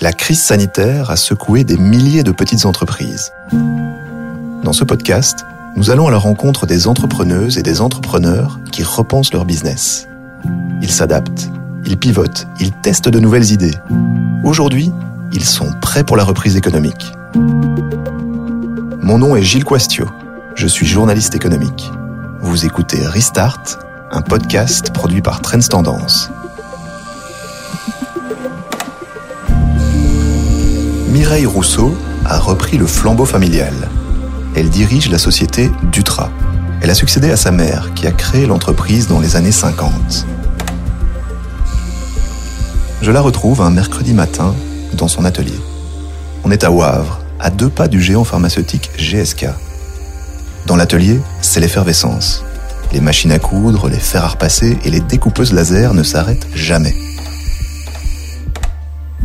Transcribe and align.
la 0.00 0.12
crise 0.14 0.42
sanitaire 0.42 1.10
a 1.10 1.16
secoué 1.16 1.62
des 1.62 1.76
milliers 1.76 2.22
de 2.22 2.32
petites 2.32 2.64
entreprises. 2.64 3.32
Dans 4.64 4.72
ce 4.72 4.84
podcast, 4.84 5.44
nous 5.76 5.90
allons 5.90 6.08
à 6.08 6.10
la 6.10 6.16
rencontre 6.16 6.66
des 6.66 6.86
entrepreneuses 6.86 7.58
et 7.58 7.62
des 7.62 7.80
entrepreneurs 7.82 8.58
qui 8.72 8.82
repensent 8.82 9.32
leur 9.32 9.44
business. 9.44 10.08
Ils 10.80 10.90
s'adaptent, 10.90 11.50
ils 11.84 11.98
pivotent, 11.98 12.46
ils 12.60 12.72
testent 12.72 13.10
de 13.10 13.20
nouvelles 13.20 13.52
idées. 13.52 13.74
Aujourd'hui, 14.42 14.90
ils 15.32 15.44
sont 15.44 15.70
prêts 15.82 16.04
pour 16.04 16.16
la 16.16 16.24
reprise 16.24 16.56
économique. 16.56 17.12
Mon 19.02 19.18
nom 19.18 19.36
est 19.36 19.42
Gilles 19.42 19.64
Quastio. 19.64 20.06
Je 20.54 20.66
suis 20.66 20.86
journaliste 20.86 21.34
économique. 21.34 21.90
Vous 22.40 22.64
écoutez 22.64 23.06
Restart, 23.06 23.62
un 24.10 24.22
podcast 24.22 24.92
produit 24.92 25.20
par 25.20 25.42
Trends 25.42 25.60
Tendance. 25.60 26.30
Mireille 31.10 31.46
Rousseau 31.46 31.92
a 32.24 32.38
repris 32.38 32.78
le 32.78 32.86
flambeau 32.86 33.24
familial. 33.24 33.74
Elle 34.54 34.70
dirige 34.70 35.10
la 35.10 35.18
société 35.18 35.68
Dutra. 35.90 36.30
Elle 36.80 36.90
a 36.90 36.94
succédé 36.94 37.32
à 37.32 37.36
sa 37.36 37.50
mère 37.50 37.92
qui 37.94 38.06
a 38.06 38.12
créé 38.12 38.46
l'entreprise 38.46 39.08
dans 39.08 39.18
les 39.18 39.34
années 39.34 39.50
50. 39.50 40.24
Je 43.02 43.10
la 43.10 43.20
retrouve 43.20 43.60
un 43.60 43.70
mercredi 43.70 44.14
matin 44.14 44.54
dans 44.94 45.08
son 45.08 45.24
atelier. 45.24 45.58
On 46.44 46.52
est 46.52 46.62
à 46.62 46.70
Wavre, 46.70 47.18
à 47.40 47.50
deux 47.50 47.70
pas 47.70 47.88
du 47.88 48.00
géant 48.00 48.24
pharmaceutique 48.24 48.92
GSK. 48.96 49.46
Dans 50.66 50.76
l'atelier, 50.76 51.20
c'est 51.40 51.58
l'effervescence. 51.58 52.44
Les 52.92 53.00
machines 53.00 53.32
à 53.32 53.40
coudre, 53.40 53.88
les 53.88 53.98
fers 53.98 54.24
à 54.24 54.28
repasser 54.28 54.78
et 54.84 54.90
les 54.90 55.00
découpeuses 55.00 55.52
laser 55.52 55.92
ne 55.92 56.04
s'arrêtent 56.04 56.46
jamais. 56.54 56.94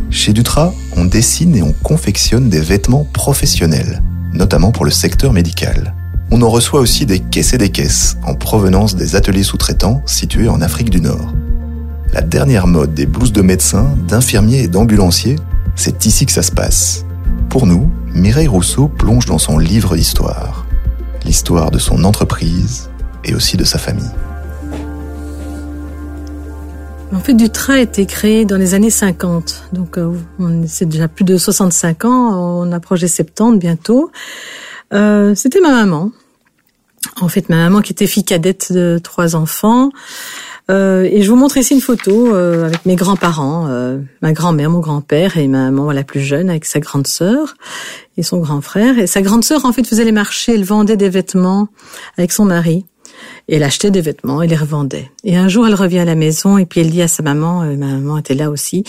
Chez 0.09 0.34
Dutra, 0.34 0.73
on 0.95 1.05
dessine 1.05 1.55
et 1.55 1.62
on 1.62 1.73
confectionne 1.84 2.50
des 2.50 2.62
vêtements 2.62 3.08
professionnels, 3.13 4.02
notamment 4.34 4.71
pour 4.71 4.85
le 4.85 4.91
secteur 4.91 5.34
médical. 5.34 5.93
On 6.32 6.41
en 6.41 6.49
reçoit 6.49 6.79
aussi 6.79 7.05
des 7.05 7.20
caisses 7.20 7.54
et 7.54 7.57
des 7.57 7.70
caisses 7.70 8.18
en 8.24 8.35
provenance 8.35 8.96
des 8.96 9.16
ateliers 9.16 9.44
sous-traitants 9.44 10.02
situés 10.05 10.48
en 10.48 10.62
Afrique 10.62 10.90
du 10.90 11.02
Nord. 11.02 11.34
La 12.13 12.21
dernière 12.21 12.68
mode 12.68 12.94
des 12.94 13.05
blouses 13.05 13.34
de 13.34 13.41
médecins, 13.41 13.96
d'infirmiers 14.07 14.63
et 14.63 14.68
d'ambulanciers, 14.68 15.38
c'est 15.76 16.05
ici 16.05 16.26
que 16.26 16.32
ça 16.32 16.44
se 16.44 16.51
passe. 16.51 17.05
Pour 17.49 17.68
nous, 17.68 17.90
Mireille 18.13 18.48
Rousseau 18.48 18.88
plonge 18.88 19.26
dans 19.26 19.38
son 19.38 19.60
livre 19.60 19.96
d'histoire. 19.96 20.66
L'histoire 21.26 21.72
de 21.72 21.79
son 21.79 22.04
entreprise 22.04 22.90
et 23.24 23.34
aussi 23.34 23.57
de 23.57 23.63
sa 23.63 23.77
famille. 23.77 24.04
En 27.16 27.20
fait, 27.20 27.34
Dutra 27.34 27.76
a 27.76 27.80
été 27.80 28.05
créé 28.05 28.44
dans 28.44 28.58
les 28.58 28.74
années 28.74 28.90
50. 28.90 29.70
Donc, 29.71 29.98
euh, 29.98 30.12
c'est 30.68 30.88
déjà 30.88 31.08
plus 31.08 31.24
de 31.24 31.38
65 31.38 32.04
ans. 32.04 32.62
On 32.62 32.72
approche 32.74 32.99
des 32.99 33.07
70 33.07 33.57
bientôt. 33.57 34.12
Euh, 34.94 35.34
C'était 35.34 35.62
ma 35.62 35.72
maman. 35.72 36.12
En 37.22 37.30
fait, 37.30 37.48
ma 37.48 37.55
maman 37.55 37.82
qui 37.82 37.94
était 37.94 38.05
fille 38.05 38.26
cadette 38.26 38.74
de 38.74 38.99
trois 39.02 39.38
enfants. 39.38 39.91
Euh, 40.70 41.04
et 41.04 41.22
je 41.22 41.30
vous 41.30 41.38
montre 41.38 41.55
ici 41.55 41.74
une 41.74 41.82
photo 41.82 42.34
euh, 42.34 42.66
avec 42.66 42.85
mes 42.85 42.96
grands-parents, 42.96 43.68
euh, 43.70 44.00
ma 44.22 44.34
grand-mère, 44.34 44.70
mon 44.70 44.79
grand-père 44.79 45.38
et 45.38 45.48
ma 45.48 45.70
maman 45.70 45.91
la 45.91 46.04
plus 46.04 46.22
jeune 46.22 46.50
avec 46.50 46.66
sa 46.66 46.79
grande 46.79 47.07
sœur 47.07 47.55
et 48.18 48.24
son 48.24 48.40
grand 48.40 48.60
frère. 48.60 49.00
Et 49.00 49.07
sa 49.07 49.22
grande 49.22 49.46
sœur, 49.46 49.66
en 49.66 49.72
fait, 49.72 49.88
faisait 49.88 50.04
les 50.04 50.12
marchés. 50.12 50.55
Elle 50.55 50.66
vendait 50.66 50.98
des 50.98 51.10
vêtements 51.10 51.70
avec 52.18 52.34
son 52.34 52.44
mari. 52.44 52.85
Et 53.48 53.55
elle 53.55 53.63
achetait 53.63 53.91
des 53.91 54.02
vêtements 54.02 54.41
et 54.41 54.48
les 54.48 54.55
revendait. 54.55 55.12
Et 55.24 55.38
un 55.38 55.48
jour, 55.48 55.68
elle 55.68 55.76
revient 55.76 55.99
à 55.99 56.05
la 56.05 56.16
maison 56.16 56.58
et 56.58 56.66
puis 56.66 56.82
elle 56.82 56.90
dit 56.90 57.02
à 57.02 57.08
sa 57.08 57.24
maman, 57.24 57.63
euh, 57.63 57.76
ma 57.76 57.88
maman 57.88 58.18
était 58.18 58.35
là 58.35 58.49
aussi, 58.49 58.84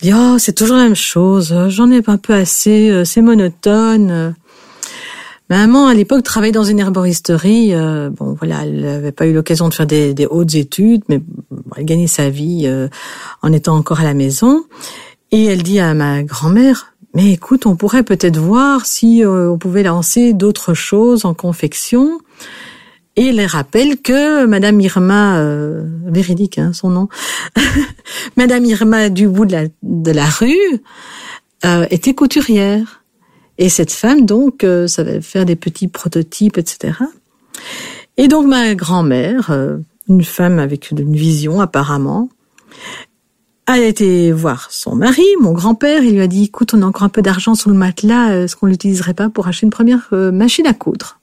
elle 0.00 0.10
dit, 0.10 0.14
oh, 0.16 0.36
c'est 0.38 0.54
toujours 0.54 0.76
la 0.76 0.84
même 0.84 0.96
chose, 0.96 1.54
j'en 1.68 1.90
ai 1.90 2.02
un 2.06 2.16
peu 2.16 2.34
assez, 2.34 2.90
euh, 2.90 3.04
c'est 3.04 3.22
monotone. 3.22 4.34
Ma 5.50 5.66
maman, 5.66 5.86
à 5.86 5.94
l'époque, 5.94 6.22
travaillait 6.24 6.52
dans 6.52 6.64
une 6.64 6.78
herboristerie. 6.78 7.74
Euh, 7.74 8.10
bon, 8.10 8.34
voilà, 8.38 8.64
elle 8.64 8.80
n'avait 8.82 9.12
pas 9.12 9.26
eu 9.26 9.32
l'occasion 9.32 9.68
de 9.68 9.74
faire 9.74 9.86
des, 9.86 10.12
des, 10.12 10.26
hautes 10.26 10.54
études, 10.54 11.02
mais 11.08 11.22
elle 11.76 11.86
gagnait 11.86 12.06
sa 12.06 12.28
vie 12.28 12.64
euh, 12.66 12.88
en 13.40 13.52
étant 13.52 13.74
encore 13.76 14.00
à 14.00 14.04
la 14.04 14.12
maison. 14.12 14.64
Et 15.32 15.46
elle 15.46 15.62
dit 15.62 15.80
à 15.80 15.94
ma 15.94 16.22
grand-mère, 16.22 16.92
mais 17.14 17.32
écoute, 17.32 17.64
on 17.64 17.76
pourrait 17.76 18.02
peut-être 18.02 18.38
voir 18.38 18.84
si 18.84 19.24
euh, 19.24 19.50
on 19.50 19.56
pouvait 19.56 19.82
lancer 19.82 20.34
d'autres 20.34 20.74
choses 20.74 21.24
en 21.24 21.32
confection. 21.32 22.20
Et 23.18 23.30
elle 23.30 23.44
rappelle 23.46 24.00
que 24.00 24.46
Madame 24.46 24.80
Irma, 24.80 25.38
euh, 25.38 25.82
véridique 26.06 26.58
hein, 26.58 26.72
son 26.72 26.88
nom, 26.88 27.08
Madame 28.36 28.64
Irma 28.64 29.08
du 29.08 29.26
bout 29.26 29.44
de 29.44 30.12
la, 30.12 30.26
rue, 30.26 30.80
euh, 31.64 31.84
était 31.90 32.14
couturière. 32.14 33.02
Et 33.58 33.70
cette 33.70 33.90
femme, 33.90 34.24
donc, 34.24 34.62
euh, 34.62 34.86
savait 34.86 35.20
faire 35.20 35.44
des 35.44 35.56
petits 35.56 35.88
prototypes, 35.88 36.58
etc. 36.58 36.92
Et 38.18 38.28
donc 38.28 38.46
ma 38.46 38.76
grand-mère, 38.76 39.50
euh, 39.50 39.78
une 40.08 40.22
femme 40.22 40.60
avec 40.60 40.92
une 40.92 41.12
vision 41.12 41.60
apparemment, 41.60 42.28
a 43.66 43.80
été 43.80 44.30
voir 44.30 44.70
son 44.70 44.94
mari, 44.94 45.26
mon 45.40 45.54
grand-père, 45.54 46.04
il 46.04 46.14
lui 46.14 46.20
a 46.20 46.28
dit, 46.28 46.44
écoute, 46.44 46.72
on 46.72 46.82
a 46.82 46.86
encore 46.86 47.02
un 47.02 47.08
peu 47.08 47.20
d'argent 47.22 47.56
sous 47.56 47.68
le 47.68 47.74
matelas, 47.74 48.44
est-ce 48.44 48.54
qu'on 48.54 48.66
l'utiliserait 48.66 49.14
pas 49.14 49.28
pour 49.28 49.48
acheter 49.48 49.66
une 49.66 49.72
première 49.72 50.06
euh, 50.12 50.30
machine 50.30 50.68
à 50.68 50.72
coudre? 50.72 51.18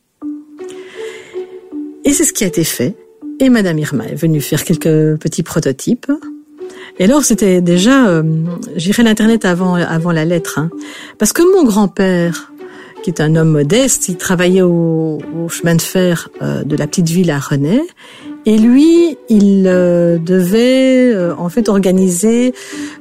Et 2.06 2.14
c'est 2.14 2.24
ce 2.24 2.32
qui 2.32 2.44
a 2.44 2.48
été 2.48 2.64
fait. 2.64 2.96
Et 3.40 3.50
Madame 3.50 3.78
Irma 3.78 4.06
est 4.06 4.16
venue 4.16 4.40
faire 4.40 4.64
quelques 4.64 5.20
petits 5.20 5.44
prototypes. 5.44 6.10
Et 7.00 7.04
alors, 7.04 7.24
c'était 7.24 7.60
déjà, 7.60 8.08
euh, 8.08 8.24
j'irai 8.78 9.04
l'internet 9.04 9.44
avant 9.44 9.74
avant 9.76 10.14
la 10.14 10.24
lettre, 10.24 10.60
hein. 10.60 10.70
parce 11.20 11.34
que 11.34 11.42
mon 11.54 11.66
grand-père, 11.66 12.54
qui 13.04 13.10
est 13.10 13.20
un 13.20 13.36
homme 13.36 13.50
modeste, 13.50 14.08
il 14.08 14.16
travaillait 14.16 14.62
au, 14.62 15.20
au 15.38 15.50
chemin 15.50 15.76
de 15.76 15.82
fer 15.82 16.30
euh, 16.42 16.64
de 16.64 16.78
la 16.78 16.88
petite 16.88 17.10
ville 17.10 17.32
à 17.32 17.40
René, 17.40 17.82
et 18.48 18.60
lui, 18.60 19.18
il 19.28 19.64
euh, 19.66 20.20
devait 20.20 21.12
euh, 21.12 21.34
en 21.36 21.50
fait 21.50 21.68
organiser 21.68 22.54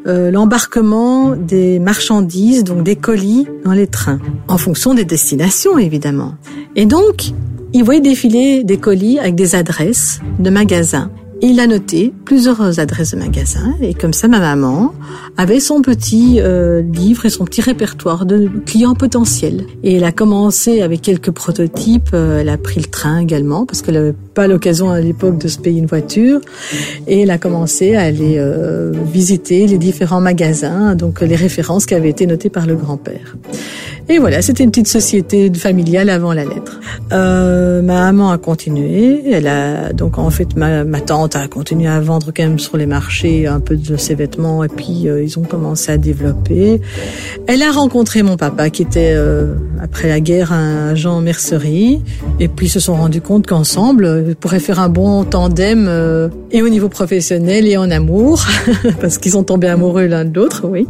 euh, 0.06 0.30
l'embarquement 0.30 1.36
des 1.36 1.78
marchandises, 1.78 2.64
donc 2.64 2.82
des 2.82 2.96
colis, 2.96 3.46
dans 3.62 3.72
les 3.72 3.86
trains, 3.86 4.20
en 4.48 4.56
fonction 4.56 4.94
des 4.94 5.04
destinations 5.04 5.76
évidemment. 5.76 6.34
Et 6.76 6.86
donc, 6.86 7.32
il 7.74 7.82
voyait 7.82 8.00
défiler 8.00 8.62
des 8.62 8.76
colis 8.76 9.18
avec 9.18 9.34
des 9.34 9.56
adresses 9.56 10.20
de 10.38 10.48
magasins. 10.48 11.10
Il 11.42 11.58
a 11.58 11.66
noté 11.66 12.12
plusieurs 12.24 12.78
adresses 12.78 13.10
de 13.10 13.18
magasins 13.18 13.74
et 13.82 13.92
comme 13.92 14.12
ça 14.12 14.28
ma 14.28 14.38
maman 14.38 14.94
avait 15.36 15.58
son 15.58 15.82
petit 15.82 16.36
euh, 16.38 16.82
livre 16.82 17.26
et 17.26 17.30
son 17.30 17.44
petit 17.44 17.60
répertoire 17.60 18.24
de 18.24 18.48
clients 18.64 18.94
potentiels. 18.94 19.66
Et 19.82 19.96
elle 19.96 20.04
a 20.04 20.12
commencé 20.12 20.80
avec 20.82 21.02
quelques 21.02 21.32
prototypes, 21.32 22.10
euh, 22.14 22.40
elle 22.40 22.48
a 22.48 22.56
pris 22.56 22.80
le 22.80 22.86
train 22.86 23.18
également 23.18 23.66
parce 23.66 23.82
qu'elle 23.82 23.96
n'avait 23.96 24.14
pas 24.34 24.46
l'occasion 24.46 24.90
à 24.90 25.00
l'époque 25.00 25.36
de 25.38 25.48
se 25.48 25.58
payer 25.58 25.80
une 25.80 25.86
voiture 25.86 26.40
et 27.08 27.22
elle 27.22 27.30
a 27.32 27.38
commencé 27.38 27.96
à 27.96 28.02
aller 28.02 28.36
euh, 28.38 28.92
visiter 29.12 29.66
les 29.66 29.78
différents 29.78 30.20
magasins, 30.20 30.94
donc 30.94 31.20
les 31.20 31.36
références 31.36 31.86
qui 31.86 31.94
avaient 31.94 32.10
été 32.10 32.26
notées 32.26 32.50
par 32.50 32.66
le 32.66 32.76
grand-père. 32.76 33.36
Et 34.08 34.18
voilà, 34.18 34.42
c'était 34.42 34.64
une 34.64 34.70
petite 34.70 34.88
société 34.88 35.52
familiale 35.54 36.10
avant 36.10 36.34
la 36.34 36.44
lettre. 36.44 36.78
Euh, 37.12 37.80
ma 37.80 38.12
maman 38.12 38.30
a 38.30 38.38
continué. 38.38 39.22
Elle 39.30 39.46
a 39.46 39.92
donc 39.94 40.18
en 40.18 40.28
fait 40.30 40.56
ma, 40.56 40.84
ma, 40.84 41.00
tante 41.00 41.36
a 41.36 41.48
continué 41.48 41.88
à 41.88 42.00
vendre 42.00 42.30
quand 42.36 42.42
même 42.42 42.58
sur 42.58 42.76
les 42.76 42.86
marchés 42.86 43.46
un 43.46 43.60
peu 43.60 43.76
de 43.76 43.96
ses 43.96 44.14
vêtements 44.14 44.62
et 44.62 44.68
puis 44.68 45.08
euh, 45.08 45.22
ils 45.22 45.38
ont 45.38 45.42
commencé 45.42 45.90
à 45.90 45.96
développer. 45.96 46.82
Elle 47.46 47.62
a 47.62 47.72
rencontré 47.72 48.22
mon 48.22 48.36
papa 48.36 48.68
qui 48.68 48.82
était 48.82 49.14
euh, 49.16 49.54
après 49.82 50.08
la 50.08 50.20
guerre 50.20 50.52
un 50.52 50.90
agent 50.92 51.16
en 51.16 51.20
mercerie 51.20 52.02
et 52.40 52.48
puis 52.48 52.66
ils 52.66 52.70
se 52.70 52.80
sont 52.80 52.94
rendus 52.94 53.20
compte 53.20 53.46
qu'ensemble 53.46 54.24
ils 54.28 54.36
pourraient 54.36 54.60
faire 54.60 54.80
un 54.80 54.88
bon 54.88 55.24
tandem 55.24 55.86
euh, 55.88 56.28
et 56.50 56.62
au 56.62 56.68
niveau 56.68 56.88
professionnel 56.88 57.66
et 57.66 57.76
en 57.76 57.90
amour 57.90 58.44
parce 59.00 59.18
qu'ils 59.18 59.32
sont 59.32 59.44
tombés 59.44 59.68
amoureux 59.68 60.06
l'un 60.06 60.24
de 60.24 60.34
l'autre, 60.34 60.66
oui. 60.68 60.86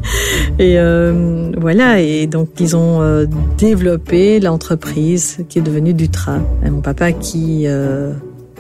Et 0.59 0.79
euh, 0.79 1.51
voilà 1.59 2.01
et 2.01 2.27
donc 2.27 2.49
ils 2.61 2.77
ont 2.77 3.04
euh, 3.05 3.27
développé 3.59 4.41
l'entreprise 4.41 5.39
qui 5.49 5.59
est 5.59 5.63
devenue 5.63 5.95
Dutra. 5.95 6.39
Et 6.65 6.71
mon 6.71 6.81
papa 6.81 7.13
qui 7.13 7.65
euh, 7.67 8.13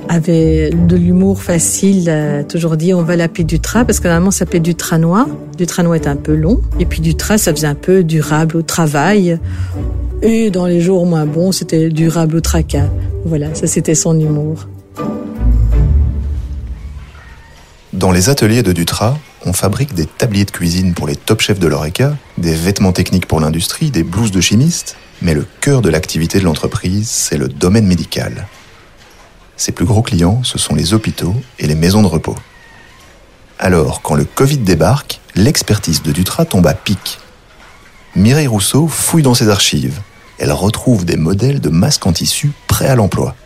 avait 0.08 0.70
de 0.70 0.96
l'humour 0.96 1.42
facile, 1.42 2.10
a 2.10 2.44
toujours 2.44 2.76
dit 2.76 2.94
on 2.94 3.02
va 3.02 3.16
l'appeler 3.16 3.44
Dutra 3.44 3.84
parce 3.84 4.00
que 4.00 4.08
normalement 4.08 4.30
ça 4.30 4.40
s'appelait 4.40 4.60
Dutranois. 4.60 5.26
Dutranois 5.56 5.96
est 5.96 6.06
un 6.06 6.16
peu 6.16 6.34
long 6.34 6.60
et 6.78 6.86
puis 6.86 7.00
Dutra 7.00 7.38
ça 7.38 7.52
faisait 7.52 7.66
un 7.66 7.74
peu 7.74 8.04
durable 8.04 8.56
au 8.56 8.62
travail. 8.62 9.38
Et 10.22 10.50
dans 10.50 10.66
les 10.66 10.80
jours 10.80 11.04
moins 11.06 11.26
bons, 11.26 11.52
c'était 11.52 11.88
durable 11.88 12.36
au 12.36 12.40
tracas. 12.40 12.88
Voilà, 13.24 13.54
ça 13.54 13.66
c'était 13.66 13.94
son 13.94 14.18
humour. 14.18 14.68
Dans 17.92 18.10
les 18.10 18.28
ateliers 18.28 18.62
de 18.62 18.72
Dutra, 18.72 19.18
on 19.46 19.52
fabrique 19.52 19.94
des 19.94 20.06
tabliers 20.06 20.44
de 20.44 20.50
cuisine 20.50 20.94
pour 20.94 21.06
les 21.06 21.16
top 21.16 21.40
chefs 21.40 21.58
de 21.58 21.66
l'ORECA, 21.66 22.16
des 22.38 22.54
vêtements 22.54 22.92
techniques 22.92 23.26
pour 23.26 23.40
l'industrie, 23.40 23.90
des 23.90 24.02
blouses 24.02 24.30
de 24.30 24.40
chimistes, 24.40 24.96
mais 25.22 25.34
le 25.34 25.46
cœur 25.60 25.82
de 25.82 25.90
l'activité 25.90 26.38
de 26.38 26.44
l'entreprise, 26.44 27.08
c'est 27.08 27.36
le 27.36 27.48
domaine 27.48 27.86
médical. 27.86 28.46
Ses 29.56 29.72
plus 29.72 29.84
gros 29.84 30.02
clients, 30.02 30.42
ce 30.42 30.58
sont 30.58 30.74
les 30.74 30.94
hôpitaux 30.94 31.34
et 31.58 31.66
les 31.66 31.74
maisons 31.74 32.02
de 32.02 32.08
repos. 32.08 32.36
Alors, 33.58 34.02
quand 34.02 34.14
le 34.14 34.24
Covid 34.24 34.58
débarque, 34.58 35.20
l'expertise 35.34 36.02
de 36.02 36.12
Dutra 36.12 36.44
tombe 36.44 36.66
à 36.66 36.74
pic. 36.74 37.18
Mireille 38.16 38.48
Rousseau 38.48 38.88
fouille 38.88 39.22
dans 39.22 39.34
ses 39.34 39.48
archives. 39.48 40.00
Elle 40.38 40.52
retrouve 40.52 41.04
des 41.04 41.16
modèles 41.16 41.60
de 41.60 41.68
masques 41.68 42.06
en 42.06 42.12
tissu 42.12 42.50
prêts 42.66 42.88
à 42.88 42.96
l'emploi. 42.96 43.36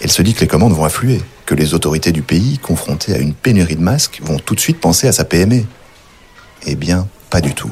Elle 0.00 0.10
se 0.10 0.22
dit 0.22 0.34
que 0.34 0.40
les 0.40 0.46
commandes 0.46 0.72
vont 0.72 0.84
affluer, 0.84 1.20
que 1.44 1.54
les 1.54 1.74
autorités 1.74 2.12
du 2.12 2.22
pays, 2.22 2.58
confrontées 2.58 3.14
à 3.14 3.18
une 3.18 3.34
pénurie 3.34 3.76
de 3.76 3.82
masques, 3.82 4.20
vont 4.22 4.38
tout 4.38 4.54
de 4.54 4.60
suite 4.60 4.80
penser 4.80 5.08
à 5.08 5.12
sa 5.12 5.24
PME. 5.24 5.64
Eh 6.66 6.76
bien, 6.76 7.08
pas 7.30 7.40
du 7.40 7.54
tout. 7.54 7.70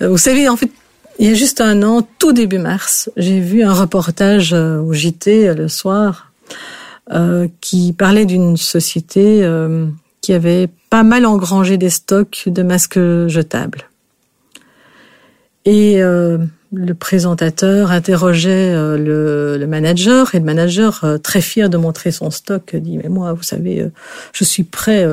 Euh, 0.00 0.08
vous 0.08 0.18
savez, 0.18 0.48
en 0.48 0.56
fait, 0.56 0.70
il 1.18 1.28
y 1.28 1.30
a 1.30 1.34
juste 1.34 1.60
un 1.60 1.82
an, 1.82 2.06
tout 2.18 2.32
début 2.32 2.58
mars, 2.58 3.10
j'ai 3.16 3.40
vu 3.40 3.62
un 3.62 3.72
reportage 3.72 4.52
euh, 4.54 4.78
au 4.78 4.92
JT 4.92 5.48
euh, 5.48 5.54
le 5.54 5.68
soir 5.68 6.28
qui 7.60 7.92
parlait 7.92 8.24
d'une 8.24 8.56
société 8.56 9.46
qui 10.22 10.32
avait 10.32 10.68
pas 10.88 11.02
mal 11.02 11.26
engrangé 11.26 11.76
des 11.76 11.90
stocks 11.90 12.44
de 12.46 12.62
masques 12.62 13.00
jetables. 13.26 13.90
Et 15.66 16.00
le 16.72 16.94
présentateur 16.94 17.90
interrogeait 17.90 18.72
le, 18.72 19.56
le, 19.58 19.66
manager 19.66 20.34
et 20.34 20.38
le 20.38 20.44
manager, 20.44 21.04
très 21.22 21.40
fier 21.40 21.68
de 21.68 21.76
montrer 21.76 22.10
son 22.10 22.30
stock, 22.30 22.74
dit 22.74 22.98
mais 22.98 23.08
moi, 23.08 23.32
vous 23.34 23.42
savez, 23.42 23.86
je 24.32 24.44
suis 24.44 24.64
prêt 24.64 25.06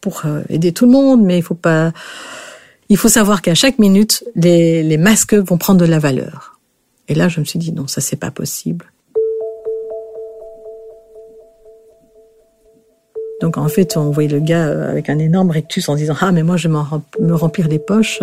pour 0.00 0.22
aider 0.48 0.72
tout 0.72 0.86
le 0.86 0.92
monde, 0.92 1.24
mais 1.24 1.38
il 1.38 1.42
faut 1.42 1.54
pas 1.54 1.92
il 2.92 2.98
faut 2.98 3.08
savoir 3.08 3.40
qu'à 3.40 3.54
chaque 3.54 3.78
minute, 3.78 4.22
les, 4.34 4.82
les 4.82 4.98
masques 4.98 5.32
vont 5.32 5.56
prendre 5.56 5.80
de 5.80 5.86
la 5.86 5.98
valeur. 5.98 6.60
Et 7.08 7.14
là, 7.14 7.26
je 7.26 7.40
me 7.40 7.44
suis 7.46 7.58
dit, 7.58 7.72
non, 7.72 7.86
ça, 7.86 8.02
c'est 8.02 8.16
pas 8.16 8.30
possible. 8.30 8.92
Donc 13.40 13.56
en 13.56 13.68
fait, 13.68 13.96
on 13.96 14.10
voyait 14.10 14.28
le 14.28 14.40
gars 14.40 14.68
euh, 14.68 14.90
avec 14.90 15.08
un 15.08 15.18
énorme 15.18 15.50
rectus 15.50 15.88
en 15.88 15.96
disant 15.96 16.14
ah 16.20 16.30
mais 16.30 16.44
moi 16.44 16.56
je 16.56 16.68
vais 16.68 16.74
me 17.18 17.34
remplir 17.34 17.66
les 17.66 17.80
poches 17.80 18.22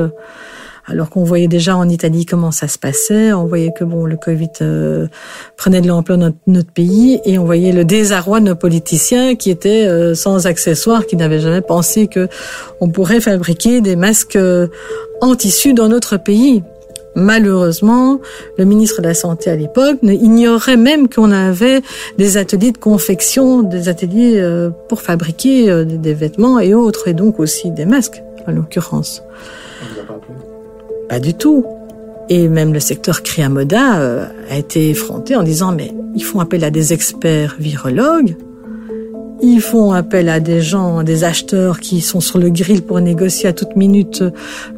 alors 0.90 1.10
qu'on 1.10 1.24
voyait 1.24 1.48
déjà 1.48 1.76
en 1.76 1.88
Italie 1.88 2.26
comment 2.26 2.52
ça 2.52 2.68
se 2.68 2.80
passait, 2.80 3.32
on 3.34 3.46
voyait 3.46 3.72
que 3.72 3.84
bon 3.84 4.06
le 4.06 4.18
Covid 4.18 4.50
euh, 4.62 5.08
prenait 5.56 5.82
de 5.82 5.88
l'ampleur 5.88 6.18
dans 6.18 6.32
notre, 6.48 6.72
pays 6.72 7.20
et 7.26 7.38
on 7.38 7.46
voyait 7.46 7.72
le 7.72 7.86
désarroi 7.86 8.40
de 8.40 8.46
nos 8.46 8.56
politiciens 8.56 9.36
qui 9.36 9.50
étaient 9.50 9.86
euh, 9.88 10.16
sans 10.16 10.48
accessoires, 10.48 11.06
qui 11.06 11.16
n'avaient 11.16 11.40
jamais 11.40 11.62
pensé 11.62 12.08
que 12.08 12.28
on 12.82 12.90
pourrait 12.90 13.22
fabriquer 13.22 13.82
des 13.82 13.96
masques 13.96 14.36
euh, 14.36 14.68
en 15.22 15.36
tissu 15.36 15.74
dans 15.74 15.90
notre 15.90 16.18
pays. 16.18 16.64
Malheureusement, 17.16 18.20
le 18.58 18.66
ministre 18.66 19.02
de 19.02 19.08
la 19.08 19.14
Santé 19.14 19.50
à 19.50 19.56
l'époque 19.56 19.98
ignorait 20.04 20.78
même 20.78 21.10
qu'on 21.10 21.32
avait 21.32 21.82
des 22.18 22.38
ateliers 22.38 22.72
de 22.72 22.78
confection, 22.78 23.64
des 23.64 23.90
ateliers 23.90 24.42
pour 24.88 25.02
fabriquer 25.02 25.86
des 25.86 26.14
vêtements 26.14 26.60
et 26.60 26.76
autres, 26.76 27.08
et 27.08 27.14
donc 27.14 27.40
aussi 27.40 27.72
des 27.72 27.86
masques, 27.86 28.22
en 28.48 28.52
l'occurrence. 28.52 29.24
Pas 31.10 31.20
du 31.20 31.34
tout. 31.34 31.66
Et 32.30 32.48
même 32.48 32.74
le 32.74 32.80
secteur 32.80 33.24
Criamoda 33.24 34.00
euh, 34.00 34.26
a 34.50 34.58
été 34.58 34.92
effronté 34.92 35.36
en 35.36 35.42
disant 35.42 35.72
mais 35.72 35.92
ils 36.16 36.24
font 36.24 36.40
appel 36.40 36.64
à 36.64 36.70
des 36.70 36.94
experts 36.94 37.56
virologues, 37.60 38.36
ils 39.42 39.62
font 39.62 39.94
appel 39.94 40.30
à 40.30 40.40
des 40.40 40.62
gens, 40.62 41.02
des 41.02 41.24
acheteurs 41.24 41.80
qui 41.80 42.02
sont 42.02 42.20
sur 42.20 42.38
le 42.38 42.50
grill 42.50 42.84
pour 42.84 43.00
négocier 43.02 43.50
à 43.50 43.54
toute 43.54 43.76
minute 43.76 44.24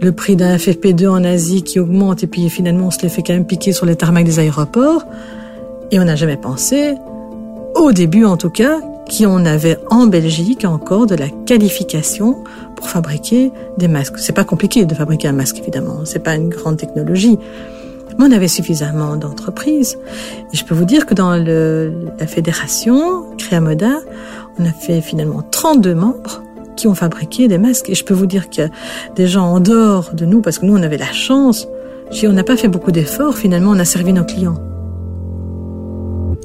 le 0.01 0.12
prix 0.13 0.38
d'un 0.38 0.56
FFP2 0.56 1.10
en 1.10 1.24
Asie 1.25 1.63
qui 1.63 1.80
augmente 1.80 2.24
et 2.24 2.28
puis 2.28 2.50
finalement 2.50 2.88
on 2.88 2.92
se 2.92 3.01
les 3.01 3.10
fait 3.10 3.22
quand 3.22 3.33
même 3.33 3.48
piquer 3.48 3.74
sur 3.74 3.86
les 3.86 3.98
tarmacs 3.98 4.25
des 4.25 4.39
aéroports. 4.39 5.04
Et 5.92 6.00
on 6.00 6.06
n'a 6.06 6.16
jamais 6.16 6.38
pensé, 6.38 6.95
au 7.75 7.92
début 7.92 8.24
en 8.24 8.38
tout 8.38 8.50
cas, 8.50 8.80
qu'on 9.11 9.45
avait 9.45 9.77
en 9.89 10.07
Belgique 10.07 10.65
encore 10.65 11.05
de 11.05 11.15
la 11.15 11.27
qualification 11.45 12.43
pour 12.75 12.89
fabriquer 12.89 13.51
des 13.77 13.87
masques. 13.87 14.17
C'est 14.17 14.33
pas 14.33 14.43
compliqué 14.43 14.85
de 14.85 14.95
fabriquer 14.95 15.27
un 15.27 15.33
masque, 15.33 15.59
évidemment. 15.59 16.01
C'est 16.05 16.19
pas 16.23 16.35
une 16.35 16.49
grande 16.49 16.77
technologie. 16.77 17.37
Mais 18.17 18.25
on 18.25 18.31
avait 18.31 18.47
suffisamment 18.47 19.15
d'entreprises. 19.15 19.97
Et 20.53 20.57
je 20.57 20.65
peux 20.65 20.75
vous 20.75 20.85
dire 20.85 21.05
que 21.05 21.13
dans 21.13 21.35
le, 21.35 21.93
la 22.19 22.27
fédération 22.27 23.25
Créamoda, 23.37 23.99
on 24.59 24.65
a 24.65 24.71
fait 24.71 25.01
finalement 25.01 25.41
32 25.41 25.93
membres 25.93 26.43
qui 26.75 26.87
ont 26.87 26.95
fabriqué 26.95 27.47
des 27.47 27.57
masques. 27.57 27.89
Et 27.89 27.95
je 27.95 28.03
peux 28.03 28.13
vous 28.13 28.25
dire 28.25 28.49
qu'il 28.49 28.63
y 28.63 28.67
a 28.67 28.69
des 29.15 29.27
gens 29.27 29.45
en 29.45 29.59
dehors 29.59 30.13
de 30.13 30.25
nous, 30.25 30.41
parce 30.41 30.59
que 30.59 30.65
nous, 30.65 30.77
on 30.77 30.83
avait 30.83 30.97
la 30.97 31.11
chance. 31.11 31.67
On 32.23 32.33
n'a 32.33 32.43
pas 32.43 32.57
fait 32.57 32.67
beaucoup 32.67 32.91
d'efforts. 32.91 33.35
Finalement, 33.37 33.71
on 33.71 33.79
a 33.79 33.85
servi 33.85 34.13
nos 34.13 34.25
clients. 34.25 34.57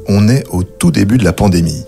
On 0.08 0.28
est 0.28 0.44
au 0.52 0.62
tout 0.62 0.92
début 0.92 1.18
de 1.18 1.24
la 1.24 1.32
pandémie. 1.32 1.84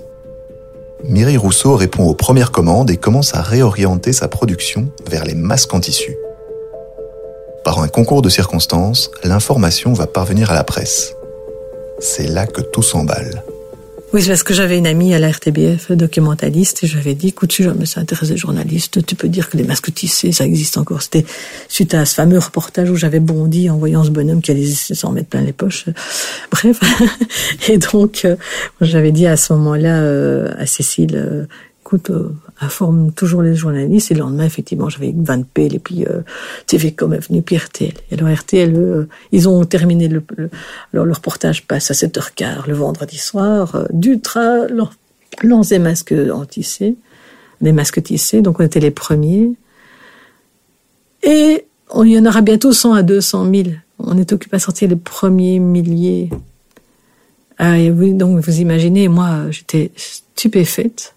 Mireille 1.04 1.36
Rousseau 1.36 1.76
répond 1.76 2.04
aux 2.04 2.14
premières 2.14 2.50
commandes 2.50 2.90
et 2.90 2.96
commence 2.96 3.34
à 3.34 3.42
réorienter 3.42 4.12
sa 4.12 4.28
production 4.28 4.88
vers 5.08 5.24
les 5.24 5.34
masques 5.34 5.72
en 5.72 5.80
tissu. 5.80 6.16
Par 7.64 7.80
un 7.80 7.88
concours 7.88 8.22
de 8.22 8.28
circonstances, 8.28 9.10
l'information 9.22 9.92
va 9.92 10.06
parvenir 10.06 10.50
à 10.50 10.54
la 10.54 10.64
presse. 10.64 11.14
C'est 12.00 12.26
là 12.26 12.46
que 12.46 12.60
tout 12.60 12.82
s'emballe. 12.82 13.42
Oui, 14.14 14.24
parce 14.26 14.42
que 14.42 14.54
j'avais 14.54 14.78
une 14.78 14.86
amie 14.86 15.12
à 15.12 15.18
la 15.18 15.30
RTBF, 15.30 15.92
documentaliste, 15.92 16.82
et 16.82 16.86
je 16.86 16.94
lui 16.94 17.00
avais 17.00 17.14
dit, 17.14 17.28
écoute, 17.28 17.52
si 17.52 17.62
jamais 17.62 17.84
ça 17.84 18.00
intéresse 18.00 18.30
les 18.30 18.38
journalistes, 18.38 19.04
tu 19.04 19.14
peux 19.14 19.28
dire 19.28 19.50
que 19.50 19.58
les 19.58 19.64
masques 19.64 19.92
tissés, 19.92 20.32
ça 20.32 20.46
existe 20.46 20.78
encore. 20.78 21.02
C'était 21.02 21.26
suite 21.68 21.92
à 21.92 22.06
ce 22.06 22.14
fameux 22.14 22.38
reportage 22.38 22.88
où 22.88 22.96
j'avais 22.96 23.20
bondi 23.20 23.68
en 23.68 23.76
voyant 23.76 24.02
ce 24.04 24.10
bonhomme 24.10 24.40
qui 24.40 24.50
allait 24.50 24.64
s'en 24.66 25.12
mettre 25.12 25.28
plein 25.28 25.42
les 25.42 25.52
poches. 25.52 25.84
Bref. 26.50 26.80
et 27.68 27.76
donc, 27.76 28.22
euh, 28.24 28.36
j'avais 28.80 29.12
dit 29.12 29.26
à 29.26 29.36
ce 29.36 29.52
moment-là 29.52 30.00
euh, 30.00 30.54
à 30.56 30.64
Cécile, 30.64 31.14
euh, 31.14 31.44
écoute, 31.82 32.10
informe 32.60 33.12
toujours 33.12 33.42
les 33.42 33.54
journalistes. 33.54 34.10
Et 34.10 34.14
le 34.14 34.20
lendemain, 34.20 34.44
effectivement, 34.44 34.88
j'avais 34.88 35.14
Van 35.16 35.42
Peel 35.42 35.74
et 35.74 35.78
puis 35.78 36.04
euh, 36.06 36.22
TVcom 36.66 37.12
est 37.14 37.26
venu, 37.26 37.42
puis 37.42 37.56
RTL. 37.56 37.92
Et 38.10 38.14
alors 38.14 38.34
RTL, 38.34 38.74
eux, 38.76 39.08
ils 39.32 39.48
ont 39.48 39.64
terminé 39.64 40.08
le, 40.08 40.22
alors 40.92 41.06
le 41.06 41.12
reportage 41.12 41.66
passe 41.66 41.90
à 41.90 41.94
7h15 41.94 42.66
le 42.66 42.74
vendredi 42.74 43.18
soir. 43.18 43.74
Euh, 43.74 43.84
Dutra 43.92 44.66
lance 45.42 45.68
des 45.68 45.78
masques 45.78 46.14
en 46.32 46.44
tissé, 46.44 46.96
des 47.60 47.72
masques 47.72 48.02
tissés, 48.02 48.42
donc 48.42 48.60
on 48.60 48.64
était 48.64 48.80
les 48.80 48.90
premiers. 48.90 49.52
Et 51.22 51.64
il 52.04 52.08
y 52.08 52.18
en 52.18 52.26
aura 52.26 52.40
bientôt 52.40 52.72
100 52.72 52.94
à 52.94 53.02
200 53.02 53.50
000. 53.52 53.68
On 53.98 54.16
est 54.16 54.32
occupé 54.32 54.56
à 54.56 54.60
sortir 54.60 54.88
les 54.88 54.96
premiers 54.96 55.58
milliers. 55.58 56.30
Ah, 57.58 57.78
et 57.78 57.90
oui, 57.90 58.12
donc 58.12 58.38
vous 58.38 58.60
imaginez, 58.60 59.08
moi, 59.08 59.50
j'étais 59.50 59.90
stupéfaite 59.96 61.14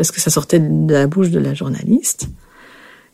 parce 0.00 0.12
que 0.12 0.20
ça 0.22 0.30
sortait 0.30 0.60
de 0.60 0.94
la 0.94 1.06
bouche 1.06 1.28
de 1.28 1.38
la 1.38 1.52
journaliste. 1.52 2.28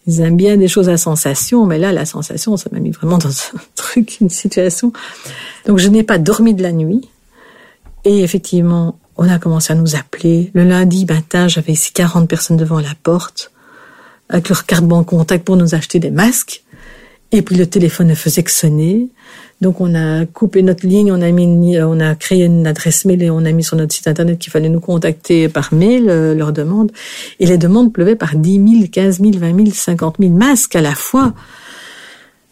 Ils 0.07 0.21
aiment 0.21 0.37
bien 0.37 0.57
des 0.57 0.69
choses 0.69 0.89
à 0.89 0.97
sensation, 0.97 1.67
mais 1.67 1.79
là, 1.81 1.91
la 1.91 2.07
sensation, 2.07 2.57
ça 2.57 2.71
m'a 2.71 2.79
mis 2.79 2.93
vraiment 2.93 3.19
dans 3.19 3.29
un 3.29 3.59
truc, 3.75 4.19
une 4.21 4.31
situation. 4.31 4.93
Donc, 5.67 5.79
je 5.79 5.89
n'ai 5.89 6.05
pas 6.05 6.19
dormi 6.19 6.55
de 6.55 6.63
la 6.63 6.71
nuit. 6.71 7.09
Et 8.05 8.23
effectivement, 8.23 9.01
on 9.17 9.29
a 9.29 9.41
commencé 9.41 9.73
à 9.73 9.75
nous 9.75 9.97
appeler. 9.97 10.53
Le 10.55 10.63
lundi 10.63 11.07
matin, 11.07 11.49
j'avais 11.49 11.73
ici 11.73 11.93
40 11.93 12.29
personnes 12.29 12.57
devant 12.57 12.79
la 12.79 12.95
porte, 13.03 13.51
avec 14.29 14.49
leur 14.49 14.65
carte 14.65 14.85
banque 14.85 15.07
contact 15.07 15.45
pour 15.45 15.57
nous 15.57 15.75
acheter 15.75 15.99
des 15.99 16.13
masques. 16.13 16.63
Et 17.33 17.43
puis 17.43 17.57
le 17.57 17.67
téléphone 17.67 18.07
ne 18.07 18.15
faisait 18.15 18.45
que 18.45 18.53
sonner. 18.53 19.09
Donc 19.61 19.81
on 19.81 19.95
a 19.95 20.27
coupé 20.27 20.63
notre 20.63 20.87
ligne, 20.87 21.11
on 21.11 21.23
a 21.23 21.31
mis, 21.31 21.81
on 21.81 21.99
a 21.99 22.15
créé 22.15 22.45
une 22.45 22.67
adresse 22.67 23.07
mail 23.07 23.23
et 23.23 23.31
on 23.31 23.45
a 23.45 23.53
mis 23.53 23.65
sur 23.65 23.77
notre 23.77 23.95
site 23.95 24.07
internet 24.07 24.39
qu'il 24.39 24.53
fallait 24.53 24.69
nous 24.69 24.81
contacter 24.81 25.49
par 25.49 25.73
mail 25.73 26.11
euh, 26.11 26.35
leurs 26.35 26.53
demandes. 26.53 26.93
Et 27.41 27.47
les 27.47 27.57
demandes 27.57 27.93
pleuvaient 27.93 28.17
par 28.17 28.37
10 28.37 28.53
000, 28.81 28.89
15 28.93 29.21
000, 29.21 29.33
20 29.39 29.57
000, 29.57 29.71
50 29.73 30.17
000 30.21 30.33
masques 30.33 30.77
à 30.77 30.83
la 30.83 30.95
fois. 30.95 31.33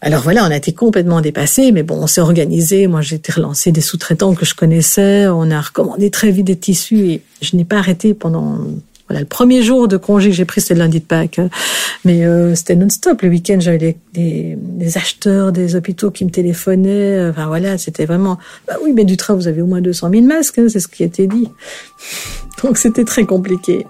Alors 0.01 0.21
voilà, 0.21 0.45
on 0.45 0.51
a 0.51 0.55
été 0.55 0.73
complètement 0.73 1.21
dépassés, 1.21 1.71
mais 1.71 1.83
bon, 1.83 1.95
on 1.95 2.07
s'est 2.07 2.21
organisé. 2.21 2.87
Moi, 2.87 3.01
j'ai 3.01 3.15
été 3.15 3.31
relancé 3.31 3.71
des 3.71 3.81
sous-traitants 3.81 4.35
que 4.35 4.45
je 4.45 4.53
connaissais. 4.53 5.27
On 5.27 5.49
a 5.51 5.61
recommandé 5.61 6.09
très 6.09 6.31
vite 6.31 6.45
des 6.45 6.55
tissus 6.55 7.09
et 7.09 7.21
je 7.41 7.55
n'ai 7.55 7.65
pas 7.65 7.77
arrêté 7.77 8.13
pendant 8.13 8.59
voilà, 9.07 9.21
le 9.21 9.27
premier 9.27 9.61
jour 9.61 9.87
de 9.87 9.97
congé 9.97 10.29
que 10.29 10.35
j'ai 10.35 10.45
pris, 10.45 10.61
c'était 10.61 10.73
le 10.73 10.79
lundi 10.79 10.99
de 10.99 11.05
Pâques. 11.05 11.39
Mais 12.05 12.25
euh, 12.25 12.55
c'était 12.55 12.75
non-stop. 12.75 13.21
Le 13.21 13.29
week-end, 13.29 13.57
j'avais 13.59 13.97
des, 14.13 14.57
des, 14.57 14.97
acheteurs 14.97 15.51
des 15.51 15.75
hôpitaux 15.75 16.11
qui 16.11 16.25
me 16.25 16.31
téléphonaient. 16.31 17.29
Enfin 17.29 17.47
voilà, 17.47 17.77
c'était 17.77 18.05
vraiment... 18.05 18.37
Bah 18.67 18.75
oui, 18.83 18.93
mais 18.93 19.03
du 19.03 19.15
vous 19.29 19.47
avez 19.47 19.61
au 19.61 19.65
moins 19.65 19.81
200 19.81 20.09
000 20.11 20.25
masques, 20.25 20.59
hein, 20.59 20.67
c'est 20.69 20.79
ce 20.79 20.87
qui 20.87 21.03
été 21.03 21.27
dit. 21.27 21.49
Donc 22.63 22.77
c'était 22.77 23.05
très 23.05 23.25
compliqué. 23.25 23.85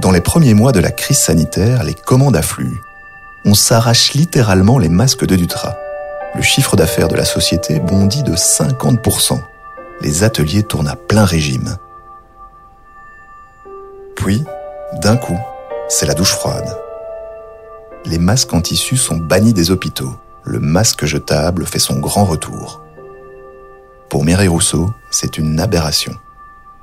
Dans 0.00 0.10
les 0.10 0.20
premiers 0.20 0.54
mois 0.54 0.72
de 0.72 0.80
la 0.80 0.90
crise 0.90 1.18
sanitaire, 1.18 1.84
les 1.84 1.94
commandes 1.94 2.36
affluent. 2.36 2.80
On 3.44 3.54
s'arrache 3.54 4.14
littéralement 4.14 4.78
les 4.78 4.88
masques 4.88 5.26
de 5.26 5.36
Dutra. 5.36 5.76
Le 6.34 6.42
chiffre 6.42 6.76
d'affaires 6.76 7.08
de 7.08 7.14
la 7.14 7.24
société 7.24 7.78
bondit 7.78 8.22
de 8.22 8.34
50%. 8.34 9.38
Les 10.00 10.24
ateliers 10.24 10.64
tournent 10.64 10.88
à 10.88 10.96
plein 10.96 11.24
régime. 11.24 11.76
Puis, 14.16 14.44
d'un 15.02 15.16
coup, 15.16 15.38
c'est 15.88 16.06
la 16.06 16.14
douche 16.14 16.32
froide. 16.32 16.76
Les 18.06 18.18
masques 18.18 18.52
en 18.52 18.60
tissu 18.60 18.96
sont 18.96 19.16
bannis 19.16 19.52
des 19.52 19.70
hôpitaux. 19.70 20.14
Le 20.44 20.60
masque 20.60 21.04
jetable 21.04 21.66
fait 21.66 21.78
son 21.78 21.98
grand 21.98 22.24
retour. 22.24 22.82
Pour 24.08 24.24
Mireille 24.24 24.48
Rousseau, 24.48 24.90
c'est 25.10 25.38
une 25.38 25.58
aberration. 25.58 26.14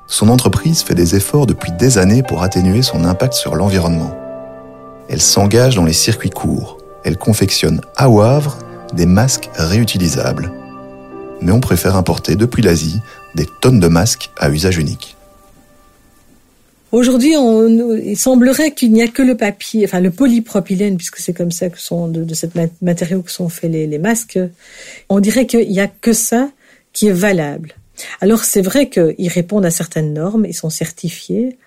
Son 0.08 0.30
entreprise 0.30 0.82
fait 0.82 0.96
des 0.96 1.16
efforts 1.16 1.46
depuis 1.46 1.72
des 1.72 1.98
années 1.98 2.24
pour 2.24 2.44
atténuer 2.44 2.82
son 2.82 3.06
impact 3.06 3.34
sur 3.34 3.56
l'environnement. 3.56 4.18
Elle 5.08 5.22
s'engage 5.22 5.76
dans 5.76 5.86
les 5.86 5.94
circuits 5.94 6.30
courts. 6.30 6.78
Elle 7.04 7.18
confectionne 7.18 7.82
à 7.96 8.10
Wavre 8.10 8.58
des 8.94 9.06
masques 9.06 9.50
réutilisables. 9.56 10.52
Mais 11.42 11.52
on 11.52 11.60
préfère 11.60 11.96
importer 11.96 12.36
depuis 12.36 12.62
l'Asie 12.62 13.02
des 13.36 13.46
tonnes 13.62 13.80
de 13.80 13.88
masques 13.88 14.32
à 14.38 14.50
usage 14.50 14.78
unique. 14.78 15.16
Aujourd'hui, 16.92 17.36
il 18.04 18.18
semblerait 18.18 18.72
qu'il 18.72 18.92
n'y 18.92 19.02
a 19.02 19.08
que 19.08 19.22
le 19.22 19.38
papier, 19.38 19.86
enfin 19.86 20.02
le 20.02 20.12
polypropylène, 20.12 20.98
puisque 20.98 21.18
c'est 21.18 21.34
comme 21.34 21.52
ça 21.52 21.70
que 21.70 21.80
sont 21.80 22.08
de, 22.08 22.24
de 22.24 22.34
cette 22.34 22.54
matériau 22.82 23.22
que 23.22 23.32
sont 23.32 23.48
faits 23.48 23.72
les, 23.72 23.88
les 23.88 23.98
masques. 23.98 24.40
On 25.08 25.20
dirait 25.20 25.46
qu'il 25.46 25.70
n'y 25.70 25.80
a 25.80 25.88
que 25.88 26.12
ça 26.12 26.50
qui 26.92 27.08
est 27.08 27.14
valable. 27.14 27.76
Alors 28.20 28.44
c'est 28.44 28.62
vrai 28.62 28.90
qu'ils 28.90 29.30
répondent 29.30 29.66
à 29.66 29.72
certaines 29.72 30.14
normes, 30.14 30.46
ils 30.46 30.54
sont 30.54 30.70
certifiés. 30.70 31.58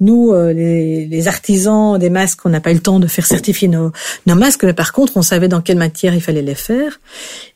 Nous, 0.00 0.32
euh, 0.32 0.52
les, 0.52 1.06
les, 1.06 1.28
artisans 1.28 1.98
des 1.98 2.10
masques, 2.10 2.46
on 2.46 2.50
n'a 2.50 2.60
pas 2.60 2.70
eu 2.70 2.74
le 2.74 2.80
temps 2.80 3.00
de 3.00 3.08
faire 3.08 3.26
certifier 3.26 3.66
nos, 3.66 3.90
nos 4.26 4.36
masques, 4.36 4.62
mais 4.62 4.72
par 4.72 4.92
contre, 4.92 5.16
on 5.16 5.22
savait 5.22 5.48
dans 5.48 5.60
quelle 5.60 5.78
matière 5.78 6.14
il 6.14 6.20
fallait 6.20 6.42
les 6.42 6.54
faire. 6.54 7.00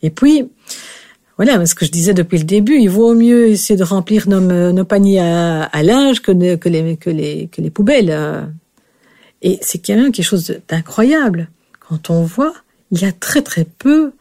Et 0.02 0.10
puis, 0.10 0.48
voilà, 1.36 1.64
ce 1.66 1.74
que 1.74 1.84
je 1.86 1.90
disais 1.90 2.14
depuis 2.14 2.38
le 2.38 2.44
début, 2.44 2.78
il 2.78 2.88
vaut 2.88 3.14
mieux 3.14 3.48
essayer 3.48 3.78
de 3.78 3.84
remplir 3.84 4.28
nos, 4.28 4.84
paniers 4.84 5.20
à, 5.20 5.82
linge 5.82 6.20
que, 6.20 6.30
les, 6.30 7.70
poubelles. 7.70 8.52
Et 9.40 9.58
c'est 9.60 9.78
quand 9.78 9.96
même 9.96 10.12
quelque 10.12 10.26
chose 10.26 10.60
d'incroyable. 10.68 11.48
Quand 11.80 12.10
on 12.10 12.22
voit, 12.22 12.54
il 12.90 13.00
y 13.00 13.04
a 13.04 13.12
très 13.12 13.42
très 13.42 13.64
peu 13.64 14.12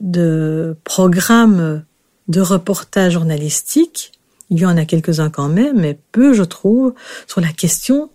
de 0.00 0.76
programmes 0.84 1.84
de 2.28 2.40
reportage 2.40 3.14
journalistique. 3.14 4.12
Il 4.50 4.58
y 4.58 4.66
en 4.66 4.76
a 4.76 4.84
quelques-uns 4.84 5.30
quand 5.30 5.48
même, 5.48 5.80
mais 5.80 5.98
peu, 6.12 6.34
je 6.34 6.42
trouve, 6.42 6.94
sur 7.26 7.40
la 7.40 7.52
question 7.52 8.10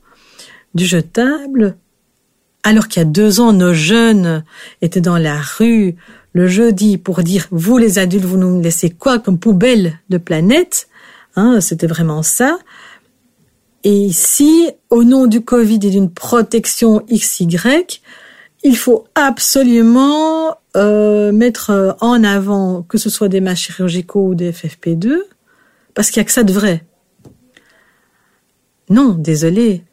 du 0.75 0.85
jetable. 0.85 1.77
Alors 2.63 2.87
qu'il 2.87 3.01
y 3.01 3.05
a 3.05 3.09
deux 3.09 3.39
ans, 3.39 3.53
nos 3.53 3.73
jeunes 3.73 4.43
étaient 4.81 5.01
dans 5.01 5.17
la 5.17 5.39
rue 5.39 5.95
le 6.33 6.47
jeudi 6.47 6.97
pour 6.97 7.23
dire 7.23 7.47
vous 7.51 7.77
les 7.77 7.99
adultes 7.99 8.25
vous 8.25 8.37
nous 8.37 8.61
laissez 8.61 8.89
quoi 8.89 9.19
comme 9.19 9.39
poubelle 9.39 9.99
de 10.09 10.17
planète 10.17 10.87
hein, 11.35 11.61
c'était 11.61 11.87
vraiment 11.87 12.23
ça. 12.23 12.59
Et 13.83 13.95
ici 13.95 14.69
au 14.89 15.03
nom 15.03 15.27
du 15.27 15.41
Covid 15.41 15.79
et 15.83 15.89
d'une 15.89 16.11
protection 16.11 17.01
XY 17.11 18.01
il 18.63 18.75
faut 18.75 19.05
absolument 19.15 20.57
euh, 20.75 21.31
mettre 21.31 21.95
en 22.01 22.23
avant 22.23 22.83
que 22.83 22.97
ce 22.97 23.09
soit 23.09 23.29
des 23.29 23.39
masques 23.39 23.63
chirurgicaux 23.63 24.27
ou 24.27 24.35
des 24.35 24.51
FFP2 24.51 25.15
parce 25.93 26.11
qu'il 26.11 26.17
y 26.17 26.21
a 26.21 26.25
que 26.25 26.31
ça 26.31 26.43
de 26.43 26.53
vrai. 26.53 26.83
Non 28.89 29.13
désolé. 29.13 29.83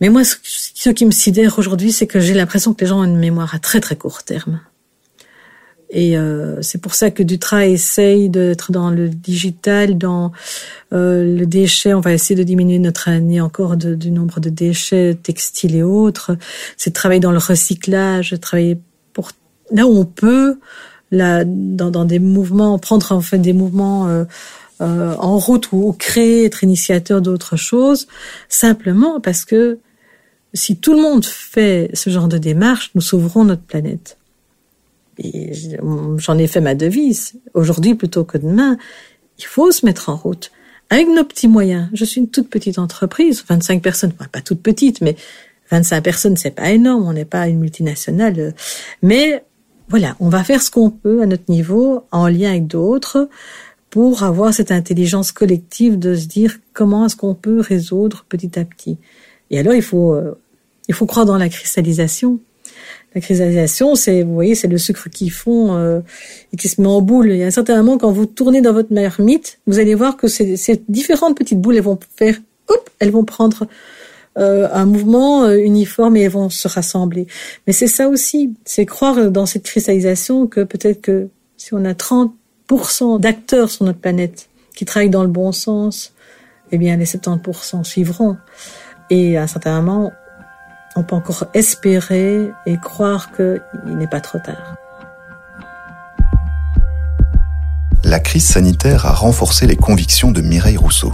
Mais 0.00 0.08
moi 0.10 0.22
ce 0.24 0.90
qui 0.90 1.04
me 1.04 1.10
sidère 1.10 1.58
aujourd'hui 1.58 1.92
c'est 1.92 2.06
que 2.06 2.20
j'ai 2.20 2.34
l'impression 2.34 2.72
que 2.72 2.80
les 2.82 2.86
gens 2.86 3.00
ont 3.00 3.04
une 3.04 3.18
mémoire 3.18 3.54
à 3.54 3.58
très 3.58 3.80
très 3.80 3.96
court 3.96 4.22
terme 4.22 4.60
et 5.90 6.16
euh, 6.16 6.60
c'est 6.62 6.78
pour 6.78 6.94
ça 6.94 7.10
que 7.10 7.22
Dutra 7.22 7.66
essaye 7.66 8.28
d'être 8.28 8.72
dans 8.72 8.90
le 8.90 9.08
digital, 9.08 9.96
dans 9.96 10.32
euh, 10.92 11.36
le 11.38 11.46
déchet. 11.46 11.94
On 11.94 12.00
va 12.00 12.12
essayer 12.12 12.34
de 12.34 12.42
diminuer 12.42 12.78
notre 12.78 13.08
année 13.08 13.40
encore 13.40 13.76
de, 13.76 13.94
du 13.94 14.10
nombre 14.10 14.40
de 14.40 14.50
déchets 14.50 15.16
textiles 15.22 15.76
et 15.76 15.82
autres. 15.82 16.36
C'est 16.76 16.90
de 16.90 16.94
travailler 16.94 17.20
dans 17.20 17.32
le 17.32 17.38
recyclage, 17.38 18.34
travailler 18.40 18.78
pour 19.12 19.30
là 19.70 19.86
où 19.86 19.96
on 19.96 20.04
peut, 20.04 20.58
là, 21.10 21.44
dans, 21.44 21.90
dans 21.90 22.04
des 22.04 22.18
mouvements, 22.18 22.78
prendre 22.78 23.12
en 23.12 23.20
fait 23.20 23.38
des 23.38 23.52
mouvements 23.52 24.08
euh, 24.08 24.24
euh, 24.80 25.14
en 25.18 25.38
route 25.38 25.70
ou, 25.72 25.88
ou 25.88 25.92
créer, 25.92 26.44
être 26.44 26.64
initiateur 26.64 27.22
d'autres 27.22 27.56
choses, 27.56 28.08
simplement 28.48 29.20
parce 29.20 29.44
que 29.44 29.78
si 30.52 30.76
tout 30.76 30.94
le 30.94 31.00
monde 31.00 31.24
fait 31.24 31.90
ce 31.94 32.10
genre 32.10 32.28
de 32.28 32.38
démarche, 32.38 32.90
nous 32.94 33.00
sauverons 33.00 33.44
notre 33.44 33.62
planète 33.62 34.18
j'en 35.18 36.38
ai 36.38 36.46
fait 36.46 36.60
ma 36.60 36.74
devise. 36.74 37.34
Aujourd'hui 37.54 37.94
plutôt 37.94 38.24
que 38.24 38.38
demain, 38.38 38.76
il 39.38 39.44
faut 39.44 39.70
se 39.72 39.84
mettre 39.86 40.08
en 40.08 40.16
route 40.16 40.50
avec 40.90 41.08
nos 41.08 41.24
petits 41.24 41.48
moyens. 41.48 41.88
Je 41.92 42.04
suis 42.04 42.20
une 42.20 42.28
toute 42.28 42.48
petite 42.48 42.78
entreprise, 42.78 43.44
25 43.48 43.82
personnes, 43.82 44.12
pas 44.12 44.40
toute 44.40 44.62
petite, 44.62 45.00
mais 45.00 45.16
25 45.70 46.02
personnes, 46.02 46.36
c'est 46.36 46.50
pas 46.50 46.70
énorme. 46.70 47.06
On 47.06 47.12
n'est 47.12 47.24
pas 47.24 47.48
une 47.48 47.58
multinationale, 47.58 48.54
mais 49.02 49.42
voilà, 49.88 50.16
on 50.20 50.28
va 50.28 50.44
faire 50.44 50.62
ce 50.62 50.70
qu'on 50.70 50.90
peut 50.90 51.22
à 51.22 51.26
notre 51.26 51.50
niveau, 51.50 52.04
en 52.10 52.28
lien 52.28 52.50
avec 52.50 52.66
d'autres, 52.66 53.28
pour 53.90 54.22
avoir 54.22 54.52
cette 54.52 54.72
intelligence 54.72 55.30
collective 55.30 55.98
de 55.98 56.14
se 56.14 56.26
dire 56.26 56.58
comment 56.72 57.06
est-ce 57.06 57.16
qu'on 57.16 57.34
peut 57.34 57.60
résoudre 57.60 58.24
petit 58.28 58.58
à 58.58 58.64
petit. 58.64 58.98
Et 59.50 59.58
alors, 59.58 59.74
il 59.74 59.82
faut, 59.82 60.14
euh, 60.14 60.38
il 60.88 60.94
faut 60.94 61.06
croire 61.06 61.26
dans 61.26 61.36
la 61.36 61.48
cristallisation. 61.48 62.40
La 63.14 63.20
cristallisation, 63.20 63.94
c'est, 63.94 64.22
vous 64.22 64.34
voyez, 64.34 64.56
c'est 64.56 64.66
le 64.66 64.78
sucre 64.78 65.08
qui 65.08 65.30
fond 65.30 65.76
euh, 65.76 66.00
et 66.52 66.56
qui 66.56 66.68
se 66.68 66.80
met 66.80 66.88
en 66.88 67.00
boule. 67.00 67.30
Il 67.30 67.36
y 67.36 67.44
a 67.44 67.46
un 67.46 67.52
certain 67.52 67.76
moment, 67.76 67.96
quand 67.96 68.10
vous 68.10 68.26
tournez 68.26 68.60
dans 68.60 68.72
votre 68.72 68.92
marmite, 68.92 69.60
vous 69.66 69.78
allez 69.78 69.94
voir 69.94 70.16
que 70.16 70.26
ces, 70.26 70.82
différentes 70.88 71.36
petites 71.36 71.60
boules, 71.60 71.76
elles 71.76 71.82
vont 71.82 71.98
faire, 72.16 72.36
hop, 72.68 72.90
elles 72.98 73.12
vont 73.12 73.24
prendre 73.24 73.68
euh, 74.36 74.68
un 74.72 74.84
mouvement 74.84 75.44
euh, 75.44 75.56
uniforme 75.56 76.16
et 76.16 76.22
elles 76.22 76.30
vont 76.30 76.50
se 76.50 76.66
rassembler. 76.66 77.28
Mais 77.68 77.72
c'est 77.72 77.86
ça 77.86 78.08
aussi, 78.08 78.54
c'est 78.64 78.84
croire 78.84 79.30
dans 79.30 79.46
cette 79.46 79.62
cristallisation 79.62 80.48
que 80.48 80.64
peut-être 80.64 81.00
que 81.00 81.28
si 81.56 81.72
on 81.72 81.84
a 81.84 81.92
30% 81.92 83.20
d'acteurs 83.20 83.70
sur 83.70 83.84
notre 83.84 84.00
planète 84.00 84.48
qui 84.74 84.84
travaillent 84.84 85.08
dans 85.08 85.22
le 85.22 85.28
bon 85.28 85.52
sens, 85.52 86.14
eh 86.72 86.78
bien 86.78 86.96
les 86.96 87.04
70% 87.04 87.84
suivront. 87.84 88.36
Et 89.08 89.36
à 89.36 89.42
un 89.42 89.46
certain 89.46 89.80
moment, 89.80 90.12
on 90.96 91.02
peut 91.02 91.16
encore 91.16 91.44
espérer 91.54 92.52
et 92.66 92.78
croire 92.78 93.30
qu'il 93.32 93.96
n'est 93.96 94.06
pas 94.06 94.20
trop 94.20 94.38
tard. 94.38 94.76
La 98.04 98.20
crise 98.20 98.46
sanitaire 98.46 99.06
a 99.06 99.12
renforcé 99.12 99.66
les 99.66 99.76
convictions 99.76 100.30
de 100.30 100.40
Mireille 100.40 100.76
Rousseau. 100.76 101.12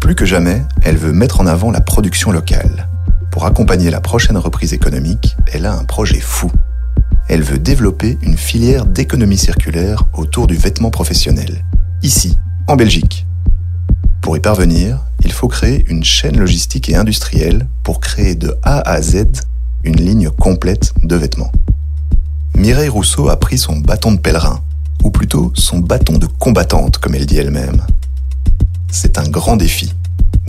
Plus 0.00 0.14
que 0.14 0.24
jamais, 0.24 0.62
elle 0.82 0.96
veut 0.96 1.12
mettre 1.12 1.40
en 1.40 1.46
avant 1.46 1.70
la 1.70 1.80
production 1.80 2.32
locale. 2.32 2.88
Pour 3.30 3.46
accompagner 3.46 3.90
la 3.90 4.00
prochaine 4.00 4.36
reprise 4.36 4.72
économique, 4.72 5.36
elle 5.52 5.66
a 5.66 5.72
un 5.72 5.84
projet 5.84 6.20
fou. 6.20 6.50
Elle 7.28 7.42
veut 7.42 7.58
développer 7.58 8.18
une 8.22 8.36
filière 8.36 8.86
d'économie 8.86 9.38
circulaire 9.38 10.04
autour 10.12 10.48
du 10.48 10.56
vêtement 10.56 10.90
professionnel, 10.90 11.64
ici, 12.02 12.36
en 12.66 12.74
Belgique. 12.74 13.26
Pour 14.20 14.36
y 14.36 14.40
parvenir, 14.40 14.98
il 15.30 15.32
faut 15.32 15.46
créer 15.46 15.84
une 15.88 16.02
chaîne 16.02 16.36
logistique 16.38 16.88
et 16.88 16.96
industrielle 16.96 17.68
pour 17.84 18.00
créer 18.00 18.34
de 18.34 18.58
A 18.64 18.80
à 18.80 19.00
Z 19.00 19.26
une 19.84 19.94
ligne 19.94 20.28
complète 20.28 20.92
de 21.04 21.14
vêtements. 21.14 21.52
Mireille 22.56 22.88
Rousseau 22.88 23.28
a 23.28 23.38
pris 23.38 23.56
son 23.56 23.76
bâton 23.76 24.10
de 24.10 24.18
pèlerin, 24.18 24.60
ou 25.04 25.10
plutôt 25.10 25.52
son 25.54 25.78
bâton 25.78 26.18
de 26.18 26.26
combattante, 26.26 26.98
comme 26.98 27.14
elle 27.14 27.26
dit 27.26 27.38
elle-même. 27.38 27.80
C'est 28.90 29.18
un 29.18 29.28
grand 29.28 29.56
défi, 29.56 29.94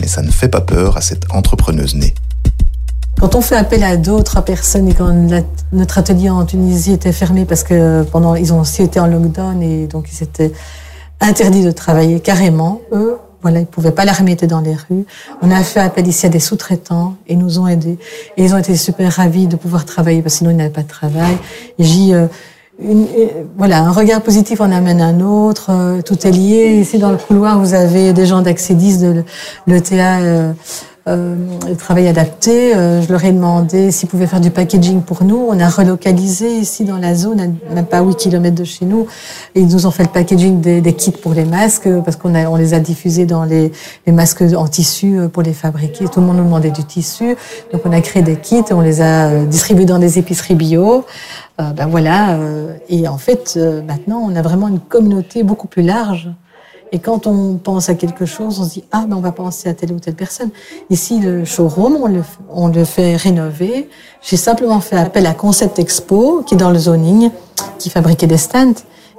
mais 0.00 0.08
ça 0.08 0.20
ne 0.20 0.32
fait 0.32 0.48
pas 0.48 0.60
peur 0.60 0.96
à 0.96 1.00
cette 1.00 1.26
entrepreneuse 1.30 1.94
née. 1.94 2.12
Quand 3.20 3.36
on 3.36 3.40
fait 3.40 3.54
appel 3.54 3.84
à 3.84 3.96
d'autres 3.96 4.40
personnes 4.40 4.88
et 4.88 4.94
quand 4.94 5.14
notre 5.70 5.98
atelier 5.98 6.28
en 6.28 6.44
Tunisie 6.44 6.94
était 6.94 7.12
fermé 7.12 7.44
parce 7.44 7.62
que 7.62 8.02
pendant 8.02 8.34
ils 8.34 8.52
ont 8.52 8.58
aussi 8.58 8.82
été 8.82 8.98
en 8.98 9.06
lockdown 9.06 9.62
et 9.62 9.86
donc 9.86 10.08
ils 10.12 10.24
étaient 10.24 10.52
interdits 11.20 11.62
de 11.62 11.70
travailler 11.70 12.18
carrément, 12.18 12.80
eux, 12.92 13.16
voilà, 13.42 13.60
ils 13.60 13.66
pouvaient 13.66 13.92
pas 13.92 14.04
la 14.04 14.12
remettre 14.12 14.46
dans 14.46 14.60
les 14.60 14.74
rues. 14.74 15.04
On 15.42 15.50
a 15.50 15.62
fait 15.62 15.80
appel 15.80 16.06
ici 16.06 16.26
à 16.26 16.28
des 16.28 16.38
sous-traitants 16.40 17.16
et 17.26 17.36
nous 17.36 17.58
ont 17.58 17.66
aidés. 17.66 17.98
Et 18.36 18.44
ils 18.44 18.54
ont 18.54 18.58
été 18.58 18.76
super 18.76 19.12
ravis 19.12 19.48
de 19.48 19.56
pouvoir 19.56 19.84
travailler 19.84 20.22
parce 20.22 20.34
que 20.34 20.38
sinon 20.38 20.50
ils 20.50 20.56
n'avaient 20.56 20.70
pas 20.70 20.82
de 20.82 20.88
travail. 20.88 21.36
J'ai 21.78 22.14
euh, 22.14 22.26
une, 22.80 23.06
voilà, 23.56 23.82
un 23.82 23.90
regard 23.90 24.22
positif 24.22 24.60
en 24.60 24.70
amène 24.70 25.00
un 25.00 25.20
autre. 25.20 25.70
Euh, 25.70 26.02
tout 26.02 26.26
est 26.26 26.30
lié. 26.30 26.78
Ici 26.80 26.98
dans 26.98 27.10
le 27.10 27.16
couloir, 27.16 27.58
vous 27.58 27.74
avez 27.74 28.12
des 28.12 28.26
gens 28.26 28.42
d'Accédis 28.42 28.98
de 28.98 29.24
l'ETA. 29.66 30.54
Euh, 31.08 31.34
euh, 31.66 31.74
travail 31.74 32.06
adapté. 32.06 32.76
Euh, 32.76 33.02
je 33.02 33.10
leur 33.10 33.24
ai 33.24 33.32
demandé 33.32 33.90
s'ils 33.90 34.08
pouvaient 34.08 34.28
faire 34.28 34.40
du 34.40 34.50
packaging 34.50 35.02
pour 35.02 35.24
nous. 35.24 35.48
On 35.48 35.58
a 35.58 35.68
relocalisé 35.68 36.58
ici 36.58 36.84
dans 36.84 36.98
la 36.98 37.14
zone, 37.16 37.56
même 37.74 37.86
pas 37.86 38.02
8 38.02 38.16
km 38.16 38.54
de 38.54 38.64
chez 38.64 38.84
nous. 38.84 39.06
Ils 39.56 39.66
nous 39.66 39.86
ont 39.86 39.90
fait 39.90 40.04
le 40.04 40.10
packaging 40.10 40.60
des, 40.60 40.92
kits 40.92 41.10
pour 41.10 41.34
les 41.34 41.44
masques 41.44 41.88
parce 42.04 42.16
qu'on 42.16 42.34
on 42.34 42.56
les 42.56 42.74
a 42.74 42.78
diffusés 42.78 43.26
dans 43.26 43.44
les, 43.44 43.72
les, 44.06 44.12
masques 44.12 44.44
en 44.56 44.68
tissu 44.68 45.18
euh, 45.18 45.28
pour 45.28 45.42
les 45.42 45.52
fabriquer. 45.52 46.04
Tout 46.06 46.20
le 46.20 46.26
monde 46.26 46.36
nous 46.36 46.44
demandait 46.44 46.70
du 46.70 46.84
tissu. 46.84 47.36
Donc 47.72 47.82
on 47.84 47.92
a 47.92 48.00
créé 48.00 48.22
des 48.22 48.36
kits, 48.36 48.62
on 48.70 48.80
les 48.80 49.00
a 49.00 49.26
euh, 49.26 49.44
distribués 49.46 49.86
dans 49.86 49.98
des 49.98 50.20
épiceries 50.20 50.54
bio. 50.54 51.04
Euh, 51.60 51.70
ben 51.72 51.86
voilà. 51.86 52.38
et 52.88 53.06
en 53.08 53.18
fait, 53.18 53.58
maintenant, 53.86 54.26
on 54.26 54.34
a 54.36 54.42
vraiment 54.42 54.68
une 54.68 54.80
communauté 54.80 55.42
beaucoup 55.42 55.68
plus 55.68 55.82
large 55.82 56.30
et 56.92 56.98
quand 56.98 57.26
on 57.26 57.56
pense 57.56 57.88
à 57.88 57.94
quelque 57.94 58.26
chose, 58.26 58.60
on 58.60 58.64
se 58.64 58.74
dit 58.74 58.84
ah 58.92 59.04
ben 59.08 59.16
on 59.16 59.20
va 59.20 59.32
penser 59.32 59.68
à 59.68 59.74
telle 59.74 59.92
ou 59.92 59.98
telle 59.98 60.14
personne. 60.14 60.50
Ici 60.90 61.18
le 61.18 61.44
showroom, 61.44 61.96
on 62.00 62.06
le, 62.06 62.22
on 62.50 62.68
le 62.68 62.84
fait 62.84 63.16
rénover. 63.16 63.88
J'ai 64.20 64.36
simplement 64.36 64.80
fait 64.80 64.96
appel 64.96 65.26
à 65.26 65.32
Concept 65.32 65.78
Expo 65.78 66.42
qui 66.46 66.54
est 66.54 66.58
dans 66.58 66.70
le 66.70 66.78
zoning, 66.78 67.30
qui 67.78 67.88
fabriquait 67.90 68.26
des 68.26 68.36
stands. 68.36 68.74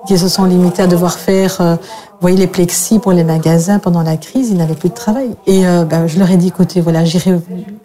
qui 0.05 0.17
se 0.17 0.27
sont 0.27 0.45
limités 0.45 0.81
à 0.81 0.87
devoir 0.87 1.17
faire, 1.17 1.61
euh, 1.61 1.75
vous 1.75 2.19
voyez, 2.19 2.37
les 2.37 2.47
plexis 2.47 2.99
pour 2.99 3.13
les 3.13 3.23
magasins 3.23 3.79
pendant 3.79 4.03
la 4.03 4.17
crise, 4.17 4.49
ils 4.49 4.57
n'avaient 4.57 4.75
plus 4.75 4.89
de 4.89 4.93
travail. 4.93 5.35
Et 5.47 5.65
euh, 5.65 5.85
ben, 5.85 6.07
je 6.07 6.19
leur 6.19 6.29
ai 6.29 6.37
dit, 6.37 6.47
écoutez, 6.47 6.81
voilà, 6.81 7.05
j'irai 7.05 7.39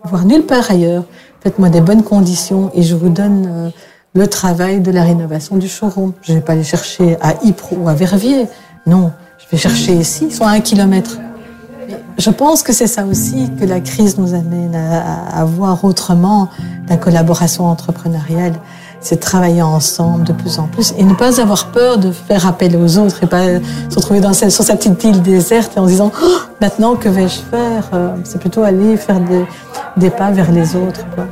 voir 0.04 0.24
nulle 0.24 0.44
part 0.44 0.70
ailleurs. 0.70 1.04
Faites-moi 1.40 1.68
des 1.68 1.80
bonnes 1.80 2.02
conditions 2.02 2.70
et 2.74 2.82
je 2.82 2.96
vous 2.96 3.08
donne 3.08 3.46
euh, 3.48 3.70
le 4.14 4.26
travail 4.26 4.80
de 4.80 4.90
la 4.90 5.04
rénovation 5.04 5.56
du 5.56 5.68
showroom. 5.68 6.12
Je 6.22 6.32
ne 6.32 6.38
vais 6.38 6.44
pas 6.44 6.54
aller 6.54 6.64
chercher 6.64 7.16
à 7.20 7.34
Ypres 7.44 7.72
ou 7.78 7.88
à 7.88 7.94
Verviers. 7.94 8.48
Non, 8.86 9.12
je 9.50 9.56
vais 9.56 9.58
chercher 9.58 9.94
ici, 9.94 10.26
ils 10.30 10.34
sont 10.34 10.44
à 10.44 10.50
un 10.50 10.60
kilomètre. 10.60 11.18
Je 12.18 12.30
pense 12.30 12.62
que 12.62 12.72
c'est 12.72 12.86
ça 12.86 13.04
aussi 13.06 13.50
que 13.58 13.64
la 13.64 13.80
crise 13.80 14.18
nous 14.18 14.34
amène 14.34 14.74
à, 14.74 15.40
à 15.40 15.44
voir 15.44 15.84
autrement 15.84 16.50
la 16.88 16.96
collaboration 16.96 17.66
entrepreneuriale 17.66 18.54
c'est 19.00 19.20
travailler 19.20 19.62
ensemble 19.62 20.24
de 20.24 20.32
plus 20.32 20.58
en 20.58 20.66
plus 20.66 20.92
et 20.98 21.04
ne 21.04 21.14
pas 21.14 21.40
avoir 21.40 21.66
peur 21.68 21.98
de 21.98 22.10
faire 22.10 22.46
appel 22.46 22.76
aux 22.76 22.98
autres 22.98 23.22
et 23.22 23.26
pas 23.26 23.46
se 23.88 23.96
retrouver 23.96 24.20
dans 24.20 24.32
sur 24.32 24.50
sa 24.50 24.76
petite 24.76 25.02
île 25.04 25.22
déserte 25.22 25.78
en 25.78 25.86
disant 25.86 26.10
oh, 26.22 26.26
maintenant 26.60 26.96
que 26.96 27.08
vais-je 27.08 27.40
faire? 27.50 27.88
Euh, 27.94 28.10
C'est 28.24 28.40
plutôt 28.40 28.62
aller 28.62 28.96
faire 28.96 29.20
des, 29.20 29.44
des, 29.96 30.10
pas 30.10 30.30
vers 30.30 30.50
les 30.50 30.74
autres. 30.74 31.04
Quoi. 31.14 31.26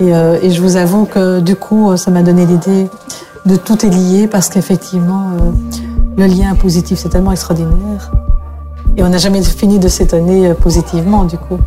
Et, 0.00 0.14
euh, 0.14 0.38
et, 0.42 0.50
je 0.50 0.60
vous 0.60 0.76
avoue 0.76 1.04
que 1.04 1.40
du 1.40 1.54
coup, 1.54 1.96
ça 1.96 2.10
m'a 2.10 2.22
donné 2.22 2.46
l'idée 2.46 2.88
de 3.46 3.56
tout 3.56 3.84
est 3.84 3.90
lié 3.90 4.26
parce 4.26 4.48
qu'effectivement, 4.48 5.30
euh, 5.34 5.50
le 6.16 6.26
lien 6.26 6.54
positif, 6.54 6.98
c'est 6.98 7.08
tellement 7.08 7.32
extraordinaire. 7.32 8.10
Et 8.96 9.02
on 9.02 9.08
n'a 9.08 9.18
jamais 9.18 9.42
fini 9.42 9.78
de 9.78 9.88
s'étonner 9.88 10.54
positivement, 10.54 11.24
du 11.24 11.36
coup. 11.36 11.58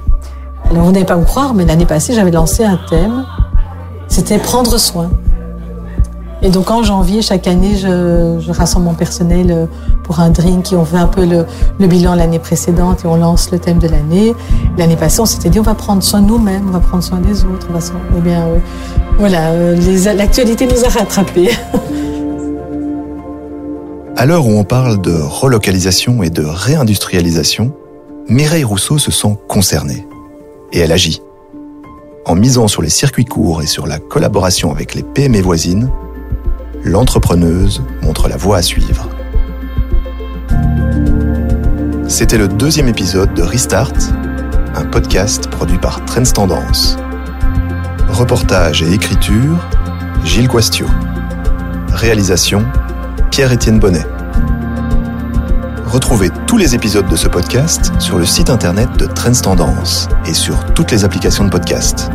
Alors, 0.69 0.83
vous 0.85 0.91
n'allez 0.91 1.05
pas 1.05 1.17
me 1.17 1.25
croire, 1.25 1.53
mais 1.53 1.65
l'année 1.65 1.85
passée, 1.85 2.13
j'avais 2.13 2.31
lancé 2.31 2.63
un 2.63 2.79
thème. 2.89 3.25
C'était 4.07 4.37
prendre 4.37 4.77
soin. 4.77 5.09
Et 6.41 6.49
donc 6.49 6.69
en 6.69 6.83
janvier, 6.83 7.21
chaque 7.21 7.47
année, 7.47 7.75
je, 7.75 8.51
rassemble 8.51 8.85
mon 8.85 8.93
personnel 8.93 9.47
euh, 9.49 9.65
pour 10.03 10.19
un 10.19 10.29
drink 10.29 10.71
et 10.71 10.75
on 10.75 10.85
fait 10.85 10.97
un 10.97 11.07
peu 11.07 11.25
le, 11.25 11.45
le 11.79 11.87
bilan 11.87 12.13
l'année 12.13 12.37
précédente 12.37 13.03
et 13.03 13.07
on 13.07 13.15
lance 13.15 13.49
le 13.51 13.57
thème 13.57 13.79
de 13.79 13.87
l'année. 13.87 14.35
L'année 14.77 14.95
passée, 14.95 15.19
on 15.19 15.25
s'était 15.25 15.49
dit 15.49 15.59
on 15.59 15.63
va 15.63 15.73
prendre 15.73 16.03
soin 16.03 16.21
de 16.21 16.27
nous-mêmes, 16.27 16.65
on 16.67 16.71
va 16.71 16.79
prendre 16.79 17.03
soin 17.03 17.19
des 17.19 17.43
autres. 17.43 17.67
On 17.69 17.73
va 17.73 17.79
eh 18.17 18.21
bien, 18.21 18.41
euh, 18.41 18.57
voilà, 19.17 19.49
euh, 19.49 20.13
l'actualité 20.15 20.67
nous 20.67 20.85
a 20.85 20.89
rattrapés. 20.89 21.49
À 24.19 24.25
l'heure 24.25 24.47
où 24.47 24.57
on 24.57 24.63
parle 24.63 24.99
de 24.99 25.13
relocalisation 25.13 26.23
et 26.23 26.31
de 26.31 26.43
réindustrialisation, 26.43 27.71
Mireille 28.27 28.63
Rousseau 28.63 28.97
se 28.97 29.11
sent 29.11 29.37
concernée. 29.47 30.07
Et 30.73 30.79
elle 30.79 30.91
agit. 30.91 31.21
En 32.25 32.33
misant 32.33 32.67
sur 32.67 32.81
les 32.81 32.89
circuits 32.89 33.25
courts 33.25 33.61
et 33.61 33.67
sur 33.67 33.85
la 33.85 33.99
collaboration 33.99 34.71
avec 34.71 34.95
les 34.95 35.03
PME 35.03 35.39
voisines, 35.39 35.91
l'entrepreneuse 36.83 37.83
montre 38.01 38.27
la 38.27 38.37
voie 38.37 38.57
à 38.57 38.61
suivre. 38.63 39.07
C'était 42.07 42.39
le 42.39 42.47
deuxième 42.47 42.87
épisode 42.87 43.35
de 43.35 43.43
Restart, 43.43 43.93
un 44.73 44.85
podcast 44.85 45.47
produit 45.47 45.77
par 45.77 46.03
Trends 46.05 46.33
Tendance. 46.33 46.97
Reportage 48.09 48.81
et 48.81 48.91
écriture, 48.91 49.59
Gilles 50.23 50.49
Quastio. 50.49 50.87
Réalisation, 51.89 52.65
Pierre-Étienne 53.37 53.77
Bonnet. 53.77 54.03
Retrouvez 55.85 56.31
tous 56.47 56.57
les 56.57 56.73
épisodes 56.73 57.07
de 57.07 57.15
ce 57.15 57.27
podcast 57.27 57.91
sur 57.99 58.17
le 58.17 58.25
site 58.25 58.49
internet 58.49 58.89
de 58.97 59.05
Trends 59.05 59.39
Tendance 59.43 60.09
et 60.25 60.33
sur 60.33 60.73
toutes 60.73 60.89
les 60.89 61.05
applications 61.05 61.45
de 61.45 61.51
podcast. 61.51 62.09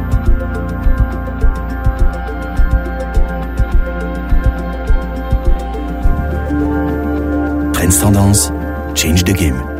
Transcendence, 7.73 8.51
change 8.97 9.23
the 9.23 9.33
game. 9.33 9.72